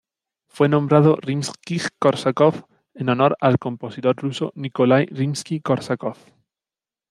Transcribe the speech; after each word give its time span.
Fue 0.47 0.67
nombrado 0.67 1.15
Rimskij-Korsakov 1.17 2.65
en 2.95 3.09
honor 3.09 3.37
al 3.39 3.59
compositor 3.59 4.15
ruso 4.17 4.51
Nikolái 4.55 5.05
Rimski-Kórsakov. 5.05 6.17